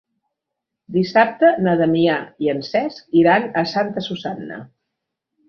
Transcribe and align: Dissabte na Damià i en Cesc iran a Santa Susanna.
Dissabte 0.95 1.51
na 1.67 1.75
Damià 1.81 2.15
i 2.47 2.49
en 2.55 2.65
Cesc 2.69 3.15
iran 3.23 3.47
a 3.63 3.65
Santa 3.75 4.05
Susanna. 4.09 4.61